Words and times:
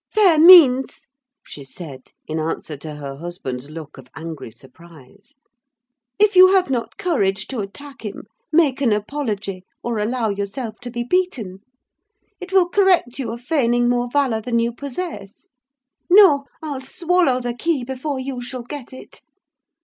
"Fair 0.09 0.39
means!" 0.39 1.05
she 1.45 1.63
said, 1.63 2.09
in 2.25 2.39
answer 2.39 2.75
to 2.75 2.95
her 2.95 3.17
husband's 3.17 3.69
look 3.69 3.99
of 3.99 4.07
angry 4.15 4.49
surprise. 4.49 5.35
"If 6.17 6.35
you 6.35 6.53
have 6.55 6.71
not 6.71 6.97
courage 6.97 7.45
to 7.49 7.59
attack 7.59 8.03
him, 8.03 8.23
make 8.51 8.81
an 8.81 8.91
apology, 8.93 9.63
or 9.83 9.99
allow 9.99 10.29
yourself 10.29 10.77
to 10.77 10.89
be 10.89 11.03
beaten. 11.03 11.59
It 12.39 12.51
will 12.51 12.67
correct 12.67 13.19
you 13.19 13.29
of 13.31 13.41
feigning 13.41 13.89
more 13.89 14.09
valour 14.11 14.41
than 14.41 14.57
you 14.57 14.73
possess. 14.73 15.45
No, 16.09 16.45
I'll 16.63 16.81
swallow 16.81 17.39
the 17.39 17.53
key 17.53 17.83
before 17.83 18.19
you 18.19 18.41
shall 18.41 18.63
get 18.63 18.91
it! 18.93 19.21